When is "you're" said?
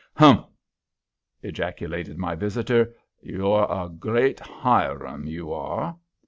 3.21-3.65